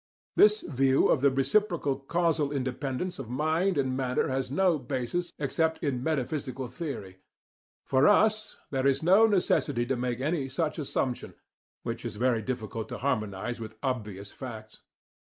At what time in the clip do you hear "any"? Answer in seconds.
10.19-10.49